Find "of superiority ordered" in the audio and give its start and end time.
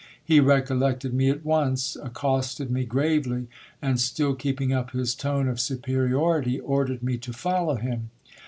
5.47-7.03